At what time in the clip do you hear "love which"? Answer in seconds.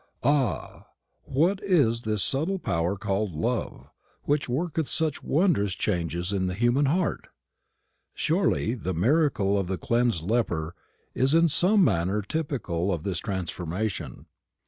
3.35-4.49